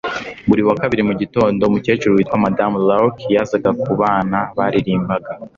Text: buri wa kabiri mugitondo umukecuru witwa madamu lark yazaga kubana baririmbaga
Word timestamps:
buri 0.49 0.61
wa 0.67 0.75
kabiri 0.81 1.01
mugitondo 1.07 1.61
umukecuru 1.63 2.13
witwa 2.17 2.37
madamu 2.45 2.77
lark 2.87 3.15
yazaga 3.33 3.71
kubana 3.83 4.37
baririmbaga 4.57 5.31